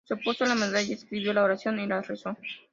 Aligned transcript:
Se 0.07 0.15
puso 0.15 0.47
la 0.47 0.55
medalla, 0.55 0.95
escribió 0.95 1.31
la 1.31 1.43
oración 1.43 1.79
y 1.79 1.85
la 1.85 2.01
rezó. 2.01 2.35